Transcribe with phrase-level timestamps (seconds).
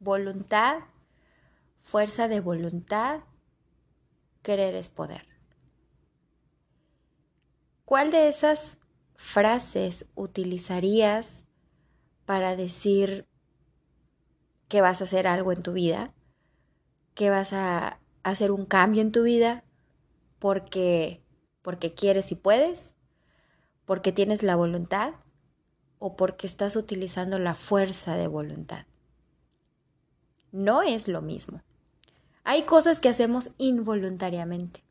[0.00, 0.78] voluntad,
[1.82, 3.20] fuerza de voluntad,
[4.42, 5.26] querer es poder.
[7.84, 8.78] ¿Cuál de esas
[9.16, 11.44] frases utilizarías
[12.26, 13.26] para decir
[14.68, 16.12] que vas a hacer algo en tu vida?
[17.14, 19.64] ¿Que vas a hacer un cambio en tu vida
[20.38, 21.22] porque
[21.62, 22.94] porque quieres y puedes?
[23.84, 25.14] ¿Porque tienes la voluntad?
[25.98, 28.86] ¿O porque estás utilizando la fuerza de voluntad?
[30.52, 31.62] No es lo mismo.
[32.44, 34.82] Hay cosas que hacemos involuntariamente.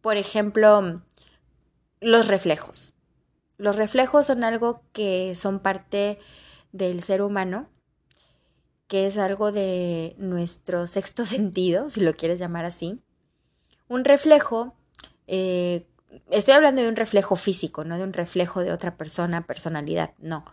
[0.00, 1.02] Por ejemplo,
[2.00, 2.94] los reflejos.
[3.58, 6.18] Los reflejos son algo que son parte
[6.72, 7.68] del ser humano,
[8.88, 13.00] que es algo de nuestro sexto sentido, si lo quieres llamar así.
[13.88, 14.74] Un reflejo,
[15.26, 15.86] eh,
[16.30, 20.44] estoy hablando de un reflejo físico, no de un reflejo de otra persona, personalidad, no.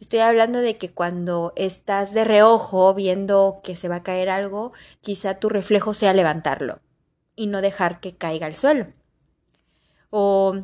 [0.00, 4.72] Estoy hablando de que cuando estás de reojo viendo que se va a caer algo,
[5.00, 6.80] quizá tu reflejo sea levantarlo
[7.36, 8.88] y no dejar que caiga al suelo.
[10.10, 10.56] O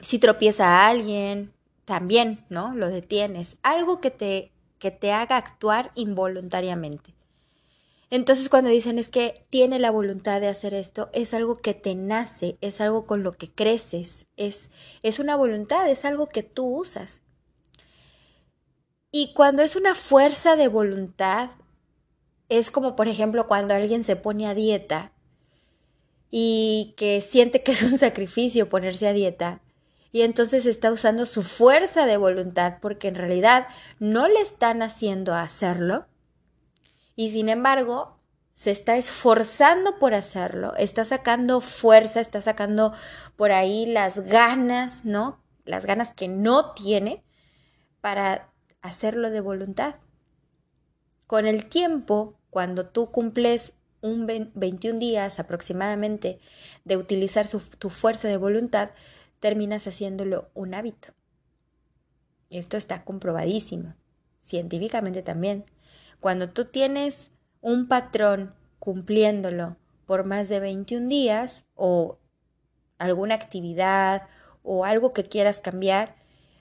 [0.00, 1.52] si tropieza a alguien,
[1.84, 2.74] también, ¿no?
[2.74, 3.56] Lo detienes.
[3.62, 7.14] Algo que te, que te haga actuar involuntariamente.
[8.12, 11.94] Entonces cuando dicen es que tiene la voluntad de hacer esto, es algo que te
[11.94, 14.68] nace, es algo con lo que creces, es,
[15.02, 17.22] es una voluntad, es algo que tú usas.
[19.10, 21.52] Y cuando es una fuerza de voluntad,
[22.50, 25.12] es como por ejemplo cuando alguien se pone a dieta
[26.30, 29.62] y que siente que es un sacrificio ponerse a dieta
[30.12, 33.68] y entonces está usando su fuerza de voluntad porque en realidad
[34.00, 36.04] no le están haciendo hacerlo
[37.14, 38.18] y sin embargo
[38.54, 42.92] se está esforzando por hacerlo, está sacando fuerza, está sacando
[43.36, 45.42] por ahí las ganas, ¿no?
[45.64, 47.24] Las ganas que no tiene
[48.00, 48.52] para
[48.82, 49.96] hacerlo de voluntad.
[51.26, 56.40] Con el tiempo, cuando tú cumples un 21 días aproximadamente
[56.84, 58.90] de utilizar tu fuerza de voluntad,
[59.40, 61.14] terminas haciéndolo un hábito.
[62.50, 63.94] Esto está comprobadísimo,
[64.42, 65.64] científicamente también.
[66.22, 72.20] Cuando tú tienes un patrón cumpliéndolo por más de 21 días o
[72.96, 74.28] alguna actividad
[74.62, 76.14] o algo que quieras cambiar,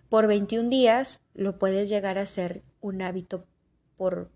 [0.09, 3.45] por 21 días lo puedes llegar a ser un hábito
[3.97, 4.31] por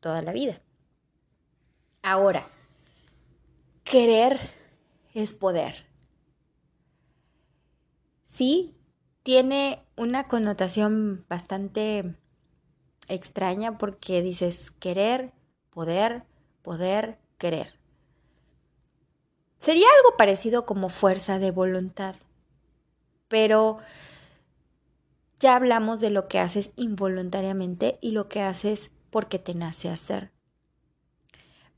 [0.00, 0.60] toda la vida.
[2.02, 2.48] Ahora,
[3.84, 4.40] querer
[5.14, 5.86] es poder.
[8.24, 8.74] Sí,
[9.22, 12.16] tiene una connotación bastante
[13.10, 15.32] extraña porque dices querer,
[15.70, 16.24] poder,
[16.62, 17.74] poder, querer.
[19.58, 22.14] Sería algo parecido como fuerza de voluntad,
[23.28, 23.78] pero
[25.38, 30.32] ya hablamos de lo que haces involuntariamente y lo que haces porque te nace hacer.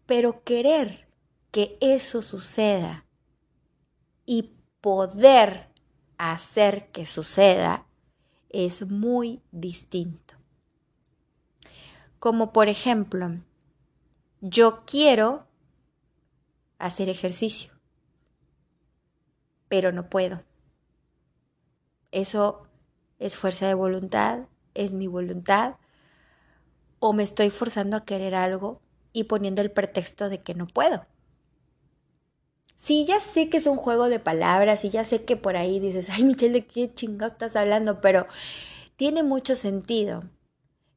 [0.06, 1.08] Pero querer
[1.50, 3.06] que eso suceda
[4.26, 5.68] y poder
[6.18, 7.86] hacer que suceda
[8.50, 10.41] es muy distinto.
[12.22, 13.32] Como por ejemplo,
[14.40, 15.44] yo quiero
[16.78, 17.72] hacer ejercicio,
[19.66, 20.44] pero no puedo.
[22.12, 22.68] Eso
[23.18, 25.74] es fuerza de voluntad, es mi voluntad,
[27.00, 28.80] o me estoy forzando a querer algo
[29.12, 31.04] y poniendo el pretexto de que no puedo.
[32.76, 35.80] Sí, ya sé que es un juego de palabras y ya sé que por ahí
[35.80, 38.00] dices, ay Michelle, ¿de qué chingados estás hablando?
[38.00, 38.28] Pero
[38.94, 40.22] tiene mucho sentido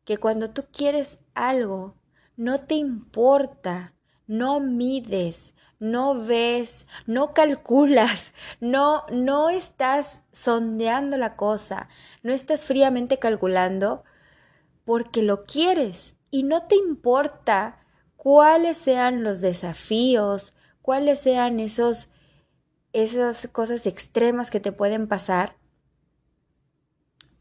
[0.06, 1.96] que cuando tú quieres algo,
[2.38, 3.94] no te importa,
[4.28, 11.90] no mides, no ves, no calculas, no, no estás sondeando la cosa,
[12.24, 14.04] no estás fríamente calculando
[14.86, 16.16] porque lo quieres.
[16.32, 17.80] Y no te importa
[18.18, 22.10] cuáles sean los desafíos, cuáles sean esos,
[22.94, 25.56] esas cosas extremas que te pueden pasar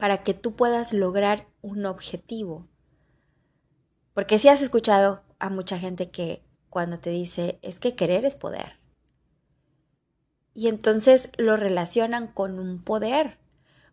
[0.04, 2.69] para que tú puedas lograr un objetivo.
[4.12, 8.34] Porque si has escuchado a mucha gente que cuando te dice es que querer es
[8.34, 8.78] poder.
[10.53, 13.39] Y entonces lo relacionan con un poder,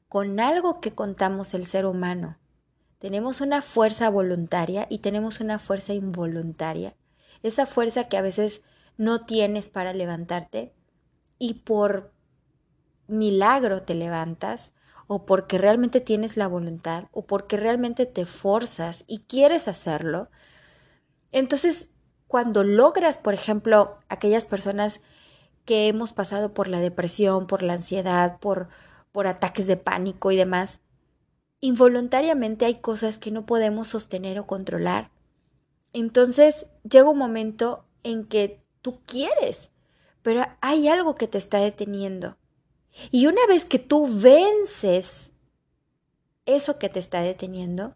[0.09, 2.37] con algo que contamos el ser humano.
[2.99, 6.93] Tenemos una fuerza voluntaria y tenemos una fuerza involuntaria.
[7.41, 8.59] Esa fuerza que a veces
[8.97, 10.73] no tienes para levantarte
[11.39, 12.11] y por
[13.07, 14.73] milagro te levantas
[15.13, 20.29] o porque realmente tienes la voluntad o porque realmente te forzas y quieres hacerlo.
[21.33, 21.87] Entonces
[22.27, 25.01] cuando logras, por ejemplo, aquellas personas
[25.65, 28.69] que hemos pasado por la depresión, por la ansiedad, por,
[29.11, 30.79] por ataques de pánico y demás,
[31.59, 35.11] involuntariamente hay cosas que no podemos sostener o controlar.
[35.91, 39.71] Entonces llega un momento en que tú quieres,
[40.21, 42.37] pero hay algo que te está deteniendo.
[43.11, 45.31] Y una vez que tú vences
[46.45, 47.95] eso que te está deteniendo,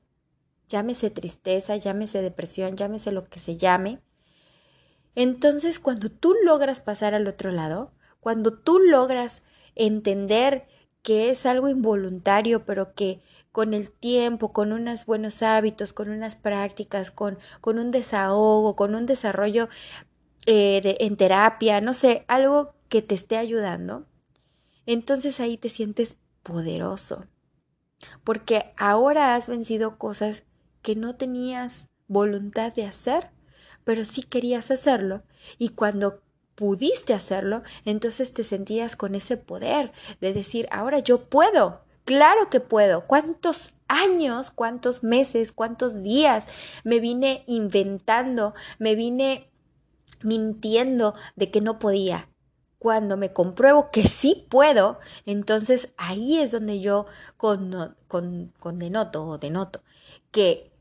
[0.69, 3.99] llámese tristeza, llámese depresión, llámese lo que se llame,
[5.15, 9.41] entonces cuando tú logras pasar al otro lado, cuando tú logras
[9.75, 10.67] entender
[11.01, 13.21] que es algo involuntario, pero que
[13.51, 18.95] con el tiempo, con unos buenos hábitos, con unas prácticas, con, con un desahogo, con
[18.95, 19.69] un desarrollo
[20.45, 24.05] eh, de, en terapia, no sé, algo que te esté ayudando,
[24.85, 27.25] entonces ahí te sientes poderoso,
[28.23, 30.43] porque ahora has vencido cosas
[30.81, 33.31] que no tenías voluntad de hacer,
[33.83, 35.23] pero sí querías hacerlo,
[35.57, 36.21] y cuando
[36.55, 39.91] pudiste hacerlo, entonces te sentías con ese poder
[40.21, 43.05] de decir, ahora yo puedo, claro que puedo.
[43.07, 46.47] ¿Cuántos años, cuántos meses, cuántos días
[46.83, 49.51] me vine inventando, me vine
[50.21, 52.29] mintiendo de que no podía?
[52.85, 59.25] Cuando me compruebo que sí puedo, entonces ahí es donde yo con, con, con denoto
[59.25, 59.81] o denoto
[60.29, 60.71] que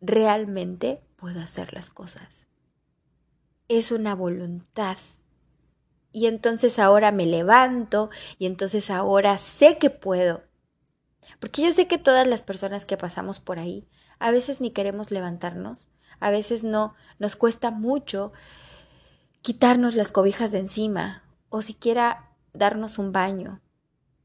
[0.00, 2.48] realmente puedo hacer las cosas
[3.68, 4.96] es una voluntad.
[6.10, 10.42] Y entonces ahora me levanto y entonces ahora sé que puedo.
[11.38, 13.86] Porque yo sé que todas las personas que pasamos por ahí,
[14.18, 15.86] a veces ni queremos levantarnos,
[16.18, 18.32] a veces no, nos cuesta mucho
[19.40, 23.60] quitarnos las cobijas de encima o siquiera darnos un baño.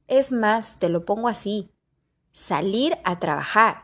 [0.07, 1.71] Es más, te lo pongo así,
[2.31, 3.83] salir a trabajar.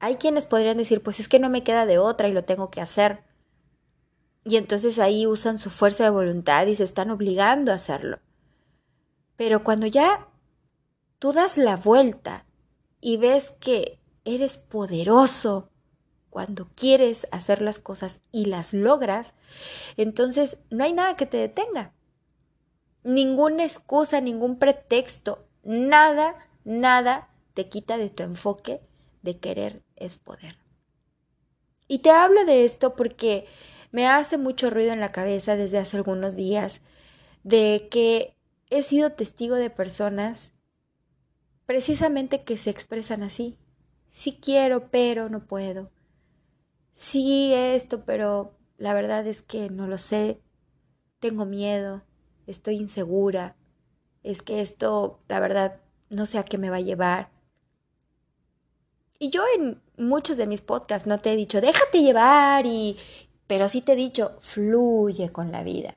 [0.00, 2.70] Hay quienes podrían decir, pues es que no me queda de otra y lo tengo
[2.70, 3.24] que hacer.
[4.44, 8.18] Y entonces ahí usan su fuerza de voluntad y se están obligando a hacerlo.
[9.36, 10.28] Pero cuando ya
[11.18, 12.44] tú das la vuelta
[13.00, 15.70] y ves que eres poderoso
[16.34, 19.34] cuando quieres hacer las cosas y las logras,
[19.96, 21.92] entonces no hay nada que te detenga.
[23.04, 26.34] Ninguna excusa, ningún pretexto, nada,
[26.64, 28.80] nada te quita de tu enfoque
[29.22, 30.56] de querer es poder.
[31.86, 33.46] Y te hablo de esto porque
[33.92, 36.80] me hace mucho ruido en la cabeza desde hace algunos días
[37.44, 38.34] de que
[38.70, 40.50] he sido testigo de personas
[41.64, 43.56] precisamente que se expresan así.
[44.10, 45.92] Sí quiero, pero no puedo.
[46.94, 50.40] Sí esto, pero la verdad es que no lo sé.
[51.20, 52.02] Tengo miedo,
[52.46, 53.56] estoy insegura.
[54.22, 55.80] Es que esto, la verdad,
[56.10, 57.30] no sé a qué me va a llevar.
[59.18, 62.98] Y yo en muchos de mis podcasts no te he dicho, déjate llevar y,
[63.46, 65.96] pero sí te he dicho, fluye con la vida.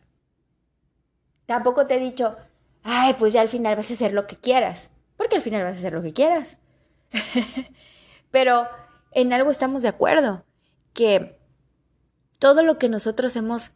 [1.46, 2.36] Tampoco te he dicho,
[2.84, 5.76] ay, pues ya al final vas a hacer lo que quieras, porque al final vas
[5.76, 6.58] a hacer lo que quieras.
[8.32, 8.68] Pero
[9.12, 10.44] en algo estamos de acuerdo,
[10.98, 11.38] que
[12.40, 13.70] todo lo que nosotros hemos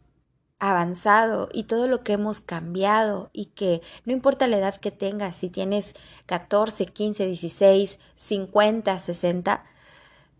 [0.58, 5.36] avanzado y todo lo que hemos cambiado y que no importa la edad que tengas,
[5.36, 5.94] si tienes
[6.26, 9.64] 14, 15, 16, 50, 60,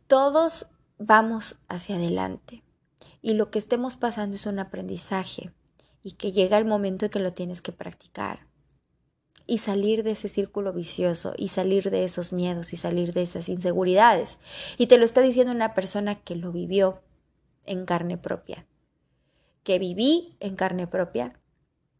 [0.08, 0.66] todos
[0.98, 2.64] vamos hacia adelante.
[3.20, 5.52] Y lo que estemos pasando es un aprendizaje
[6.02, 8.40] y que llega el momento en que lo tienes que practicar
[9.46, 13.48] y salir de ese círculo vicioso y salir de esos miedos y salir de esas
[13.48, 14.38] inseguridades.
[14.78, 17.02] Y te lo está diciendo una persona que lo vivió
[17.64, 18.66] en carne propia,
[19.62, 21.38] que viví en carne propia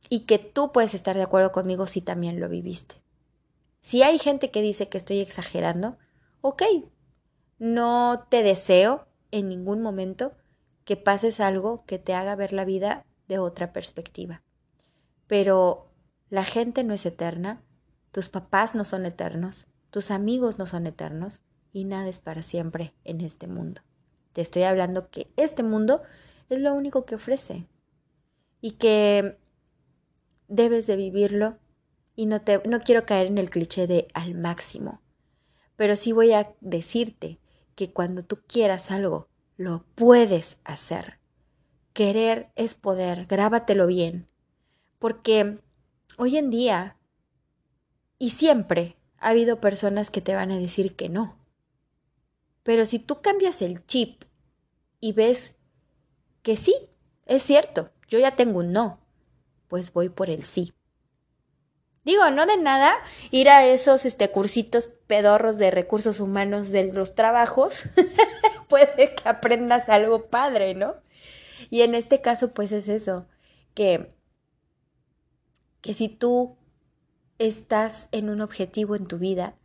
[0.09, 2.97] y que tú puedes estar de acuerdo conmigo si también lo viviste.
[3.81, 5.99] Si hay gente que dice que estoy exagerando,
[6.41, 6.63] ok,
[7.59, 10.33] no te deseo en ningún momento
[10.85, 14.43] que pases algo que te haga ver la vida de otra perspectiva.
[15.27, 15.92] Pero
[16.33, 17.61] la gente no es eterna,
[18.11, 21.43] tus papás no son eternos, tus amigos no son eternos
[21.75, 23.83] y nada es para siempre en este mundo.
[24.33, 26.01] Te estoy hablando que este mundo
[26.49, 27.67] es lo único que ofrece
[28.62, 29.37] y que
[30.49, 31.59] debes de vivirlo
[32.17, 35.03] y no, te, no quiero caer en el cliché de al máximo,
[35.77, 37.41] pero sí voy a decirte
[37.75, 41.19] que cuando tú quieras algo lo puedes hacer.
[41.93, 44.29] Querer es poder, grábatelo bien,
[44.99, 45.59] porque
[46.16, 46.97] hoy en día
[48.19, 51.37] y siempre ha habido personas que te van a decir que no.
[52.62, 54.25] Pero si tú cambias el chip
[55.00, 55.54] y ves
[56.42, 56.75] que sí,
[57.26, 59.00] es cierto, yo ya tengo un no,
[59.69, 60.75] pues voy por el sí.
[62.04, 62.95] Digo, no de nada
[63.31, 67.85] ir a esos este, cursitos pedorros de recursos humanos de los trabajos
[68.69, 70.97] puede que aprendas algo padre, ¿no?
[71.71, 73.26] Y en este caso, pues es eso,
[73.75, 74.12] que,
[75.83, 76.57] que si tú
[77.39, 79.57] estás en un objetivo en tu vida,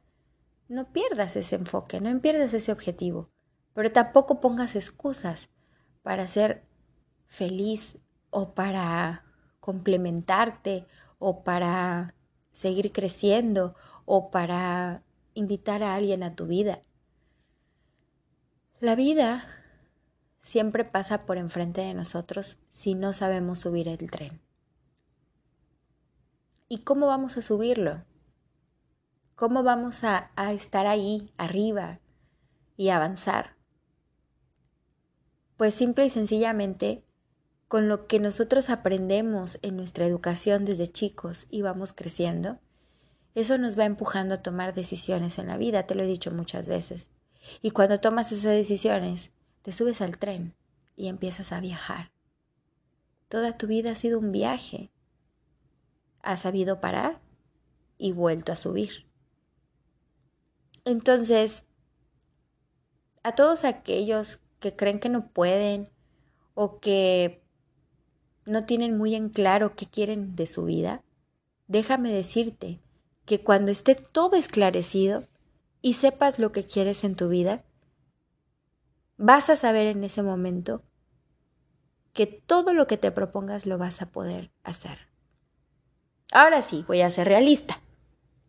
[0.68, 3.30] no pierdas ese enfoque, no pierdas ese objetivo,
[3.74, 5.50] pero tampoco pongas excusas
[6.02, 6.66] para ser
[7.28, 7.98] feliz
[8.32, 9.24] o para
[9.60, 10.86] complementarte
[11.20, 12.16] o para
[12.52, 15.04] seguir creciendo o para
[15.36, 16.82] invitar a alguien a tu vida.
[18.80, 19.48] La vida
[20.42, 24.47] siempre pasa por enfrente de nosotros si no sabemos subir el tren.
[26.68, 28.04] ¿Y cómo vamos a subirlo?
[29.36, 32.00] ¿Cómo vamos a, a estar ahí, arriba,
[32.76, 33.56] y avanzar?
[35.56, 37.04] Pues simple y sencillamente
[37.68, 42.60] con lo que nosotros aprendemos en nuestra educación desde chicos y vamos creciendo,
[43.36, 46.68] eso nos va empujando a tomar decisiones en la vida, te lo he dicho muchas
[46.68, 47.10] veces.
[47.62, 49.32] Y cuando tomas esas decisiones,
[49.62, 50.56] te subes al tren
[50.96, 52.12] y empiezas a viajar.
[53.30, 54.92] Toda tu vida ha sido un viaje.
[56.22, 57.22] Has sabido parar
[57.98, 59.08] y vuelto a subir.
[60.86, 61.64] Entonces,
[63.24, 65.90] a todos aquellos que creen que no pueden
[66.54, 67.44] o que
[68.46, 71.04] no tienen muy en claro qué quieren de su vida,
[71.68, 72.80] déjame decirte
[73.26, 75.28] que cuando esté todo esclarecido
[75.82, 77.66] y sepas lo que quieres en tu vida,
[79.18, 80.84] vas a saber en ese momento
[82.14, 85.07] que todo lo que te propongas lo vas a poder hacer.
[86.32, 87.82] Ahora sí, voy a ser realista.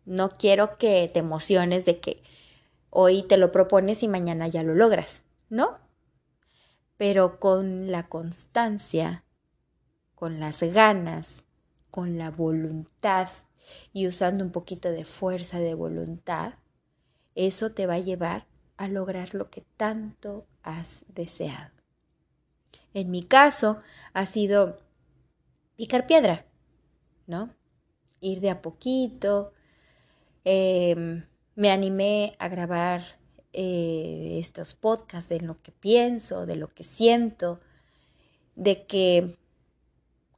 [0.05, 2.23] No quiero que te emociones de que
[2.89, 5.77] hoy te lo propones y mañana ya lo logras, ¿no?
[6.97, 9.23] Pero con la constancia
[10.19, 11.45] con las ganas,
[11.91, 13.29] con la voluntad
[13.93, 16.55] y usando un poquito de fuerza de voluntad,
[17.35, 18.45] eso te va a llevar
[18.75, 21.71] a lograr lo que tanto has deseado.
[22.93, 23.81] En mi caso
[24.11, 24.79] ha sido
[25.77, 26.45] picar piedra,
[27.25, 27.55] ¿no?
[28.21, 29.53] Ir de a poquito.
[30.45, 33.19] Em, me animé a grabar
[33.53, 37.59] eh, estos podcasts de lo que pienso, de lo que siento,
[38.55, 39.37] de que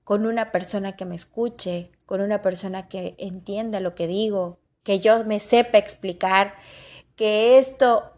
[0.04, 5.00] con una persona que me escuche, con una persona que entienda lo que digo, que
[5.00, 6.56] yo me sepa explicar,
[7.16, 8.14] que esto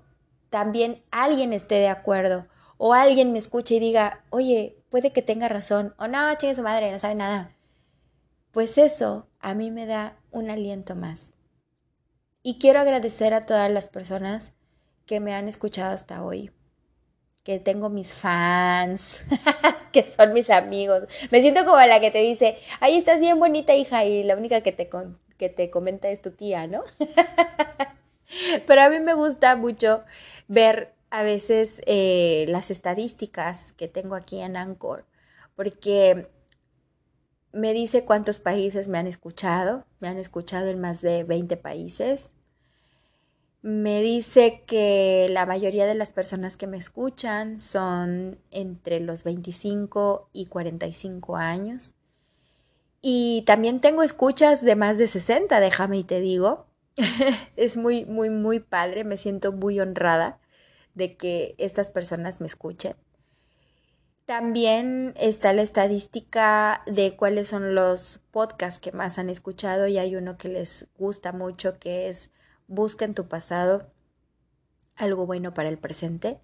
[0.49, 5.47] también alguien esté de acuerdo o alguien me escuche y diga, oye, puede que tenga
[5.49, 7.55] razón o no, chingue su madre, no sabe nada.
[8.51, 11.33] Pues eso a mí me da un aliento más.
[12.41, 14.53] Y quiero agradecer a todas las personas
[15.05, 16.49] que me han escuchado hasta hoy
[17.43, 19.19] que tengo mis fans,
[19.91, 21.03] que son mis amigos.
[21.29, 24.61] Me siento como la que te dice, ahí estás bien bonita hija y la única
[24.61, 24.89] que te,
[25.37, 26.83] que te comenta es tu tía, ¿no?
[28.65, 30.05] Pero a mí me gusta mucho
[30.47, 35.05] ver a veces eh, las estadísticas que tengo aquí en Anchor,
[35.55, 36.27] porque
[37.53, 42.33] me dice cuántos países me han escuchado, me han escuchado en más de 20 países,
[43.63, 50.29] me dice que la mayoría de las personas que me escuchan son entre los 25
[50.33, 51.95] y 45 años.
[53.01, 56.65] Y también tengo escuchas de más de 60, déjame y te digo.
[57.55, 59.05] es muy, muy, muy padre.
[59.05, 60.39] Me siento muy honrada
[60.93, 62.95] de que estas personas me escuchen.
[64.25, 70.15] También está la estadística de cuáles son los podcasts que más han escuchado y hay
[70.15, 72.31] uno que les gusta mucho que es
[72.67, 73.91] busca en tu pasado
[74.95, 76.39] algo bueno para el presente.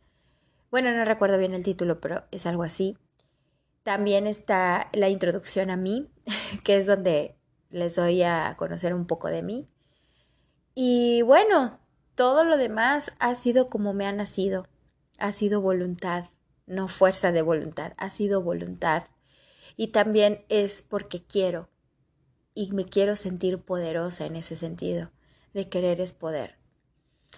[0.72, 2.98] Bueno, no recuerdo bien el título, pero es algo así.
[3.84, 6.12] También está la introducción a mí,
[6.64, 7.36] que es donde
[7.70, 9.70] les doy a conocer un poco de mí.
[10.76, 11.80] Y bueno,
[12.16, 14.68] todo lo demás ha sido como me ha nacido.
[15.18, 16.26] Ha sido voluntad,
[16.70, 19.04] no fuerza de voluntad, ha sido voluntad.
[19.76, 21.70] Y también es porque quiero.
[22.54, 25.12] Y me quiero sentir poderosa en ese sentido
[25.54, 26.56] de querer es poder.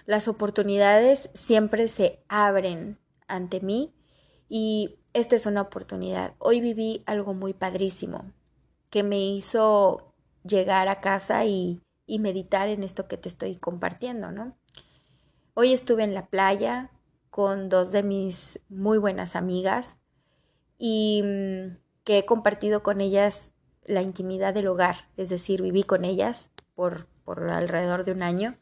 [0.05, 2.97] Las oportunidades siempre se abren
[3.27, 3.93] ante mí
[4.49, 6.33] y esta es una oportunidad.
[6.39, 8.31] Hoy viví algo muy padrísimo
[8.89, 14.31] que me hizo llegar a casa y, y meditar en esto que te estoy compartiendo,
[14.31, 14.57] ¿no?
[15.53, 16.91] Hoy estuve en la playa
[17.31, 19.99] con dos de mis muy buenas amigas
[20.77, 23.51] y mm, que he compartido con ellas
[23.85, 28.57] la intimidad del hogar, es decir, viví con ellas por por alrededor de un año.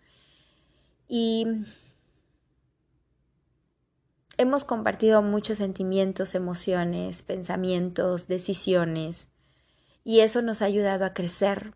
[1.07, 1.47] Y
[4.37, 9.27] hemos compartido muchos sentimientos, emociones, pensamientos, decisiones,
[10.03, 11.73] y eso nos ha ayudado a crecer.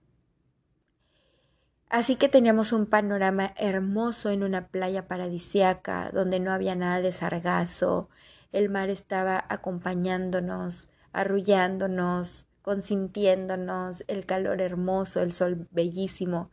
[1.93, 7.12] Así que teníamos un panorama hermoso en una playa paradisiaca, donde no había nada de
[7.12, 8.09] sargazo,
[8.51, 16.50] el mar estaba acompañándonos, arrullándonos, consintiéndonos, el calor hermoso, el sol bellísimo.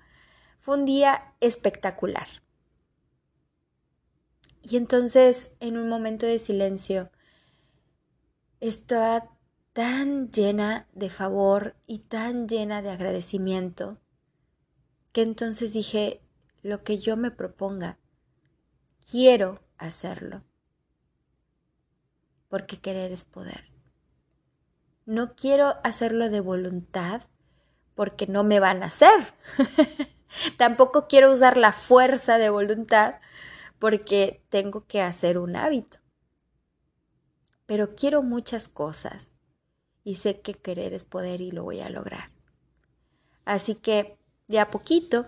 [0.60, 2.28] Fue un día espectacular.
[4.62, 7.08] Y entonces, en un momento de silencio,
[8.60, 9.30] estaba
[9.72, 13.96] tan llena de favor y tan llena de agradecimiento
[15.12, 16.20] que entonces dije,
[16.62, 17.98] lo que yo me proponga,
[19.10, 20.44] quiero hacerlo,
[22.48, 23.64] porque querer es poder.
[25.06, 27.22] No quiero hacerlo de voluntad,
[27.94, 29.34] porque no me van a hacer.
[30.56, 33.16] Tampoco quiero usar la fuerza de voluntad,
[33.78, 35.98] porque tengo que hacer un hábito.
[37.66, 39.32] Pero quiero muchas cosas
[40.04, 42.30] y sé que querer es poder y lo voy a lograr.
[43.44, 44.19] Así que
[44.50, 45.26] de a poquito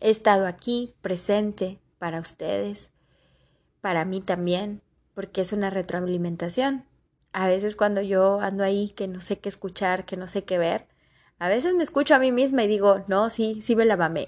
[0.00, 2.90] he estado aquí presente para ustedes,
[3.80, 4.82] para mí también,
[5.14, 6.84] porque es una retroalimentación.
[7.32, 10.58] A veces cuando yo ando ahí que no sé qué escuchar, que no sé qué
[10.58, 10.86] ver,
[11.40, 14.26] a veces me escucho a mí misma y digo, no, sí, sí me la mamé.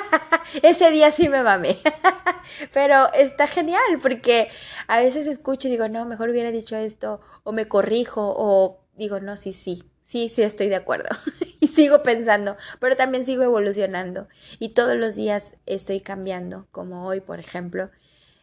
[0.62, 1.76] Ese día sí me mamé.
[2.72, 4.48] Pero está genial porque
[4.86, 9.20] a veces escucho y digo, no, mejor hubiera dicho esto, o me corrijo, o digo,
[9.20, 11.10] no, sí, sí, sí, sí estoy de acuerdo.
[11.60, 14.28] y sigo pensando, pero también sigo evolucionando.
[14.58, 17.90] Y todos los días estoy cambiando, como hoy, por ejemplo.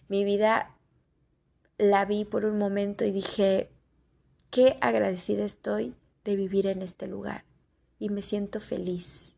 [0.08, 0.75] Mi vida
[1.77, 3.72] la vi por un momento y dije,
[4.50, 7.46] qué agradecida estoy de vivir en este lugar.
[8.00, 9.36] Y me siento feliz.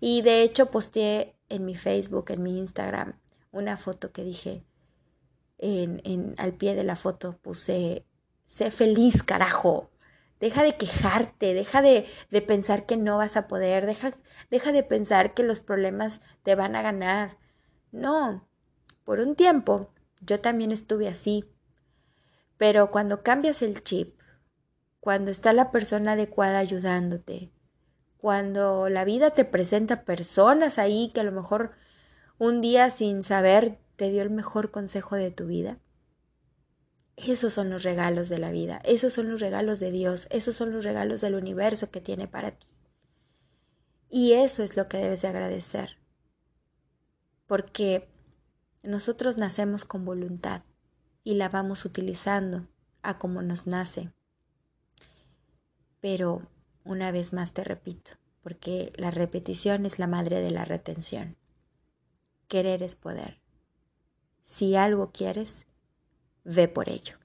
[0.00, 3.14] Y de hecho posteé en mi Facebook, en mi Instagram,
[3.50, 4.64] una foto que dije,
[5.58, 8.04] en, en, al pie de la foto puse,
[8.46, 9.91] sé feliz, carajo.
[10.42, 14.10] Deja de quejarte, deja de, de pensar que no vas a poder, deja,
[14.50, 17.38] deja de pensar que los problemas te van a ganar.
[17.92, 18.48] No,
[19.04, 21.44] por un tiempo yo también estuve así.
[22.56, 24.18] Pero cuando cambias el chip,
[24.98, 27.52] cuando está la persona adecuada ayudándote,
[28.16, 31.70] cuando la vida te presenta personas ahí que a lo mejor
[32.38, 35.78] un día sin saber te dio el mejor consejo de tu vida,
[37.30, 40.72] esos son los regalos de la vida, esos son los regalos de Dios, esos son
[40.72, 42.66] los regalos del universo que tiene para ti.
[44.08, 45.98] Y eso es lo que debes de agradecer.
[47.46, 48.08] Porque
[48.82, 50.62] nosotros nacemos con voluntad
[51.24, 52.66] y la vamos utilizando
[53.02, 54.12] a como nos nace.
[56.00, 56.42] Pero
[56.84, 61.36] una vez más te repito, porque la repetición es la madre de la retención.
[62.48, 63.40] Querer es poder.
[64.44, 65.64] Si algo quieres,
[66.44, 67.21] ve por ello.